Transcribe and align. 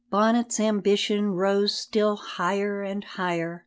Bonnet's 0.09 0.59
ambition 0.59 1.35
rose 1.35 1.75
still 1.77 2.15
higher 2.15 2.81
and 2.81 3.03
higher. 3.03 3.59